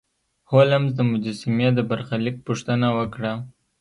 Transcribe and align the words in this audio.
هولمز 0.51 0.91
د 0.95 0.99
مجسمې 1.11 1.69
د 1.73 1.79
برخلیک 1.89 2.35
پوښتنه 2.47 2.87
وکړه. 2.97 3.33